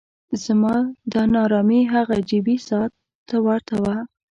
[0.43, 0.75] زما
[1.11, 2.91] دا نا ارامي هغه جیبي ساعت
[3.29, 3.95] ته ورته وه.